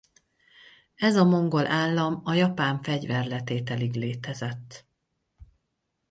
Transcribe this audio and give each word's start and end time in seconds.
Ez 0.95 1.15
a 1.15 1.23
mongol 1.23 1.67
állam 1.67 2.21
a 2.23 2.33
japán 2.33 2.81
fegyverletételig 2.83 3.93
létezett. 3.93 4.85